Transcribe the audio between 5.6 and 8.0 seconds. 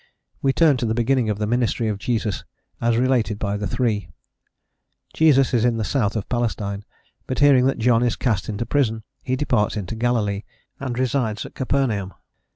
in the south of Palestine, but, hearing that